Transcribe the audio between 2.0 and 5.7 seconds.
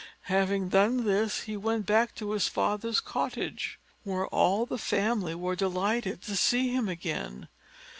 to his father's cottage, where all the family were